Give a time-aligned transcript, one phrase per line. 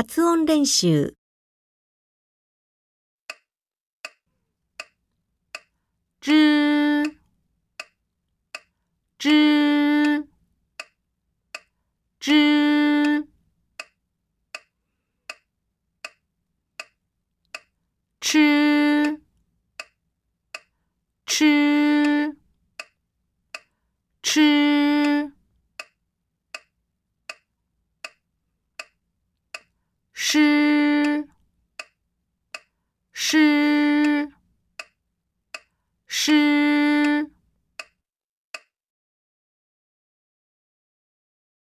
[0.00, 1.16] 発音練習。
[6.20, 7.02] 知、
[9.18, 10.24] 知、
[12.20, 13.26] 知。
[18.20, 19.20] 吃、
[21.26, 22.36] 吃、
[24.22, 24.67] 吃。
[33.30, 33.57] 是